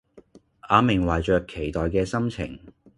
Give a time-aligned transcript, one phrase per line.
[0.61, 2.59] 阿明懷著期待嘅心情